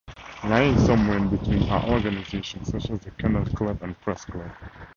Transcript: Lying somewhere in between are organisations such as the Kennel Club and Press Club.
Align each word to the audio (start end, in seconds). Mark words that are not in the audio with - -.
Lying 0.43 0.79
somewhere 0.79 1.17
in 1.19 1.29
between 1.29 1.69
are 1.69 1.87
organisations 1.91 2.69
such 2.71 2.89
as 2.89 3.01
the 3.01 3.11
Kennel 3.11 3.45
Club 3.53 3.83
and 3.83 3.95
Press 4.01 4.25
Club. 4.25 4.49